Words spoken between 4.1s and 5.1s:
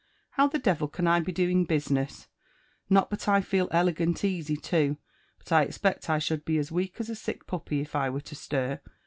easy too;